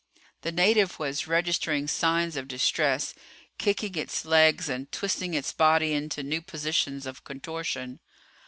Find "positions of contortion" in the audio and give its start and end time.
6.41-7.99